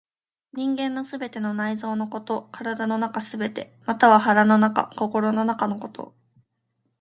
[0.53, 6.15] 人間の全ての内臓のこと、体の中すべて、または腹の中、心の中のこと。